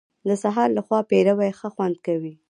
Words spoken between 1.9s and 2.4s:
کوي.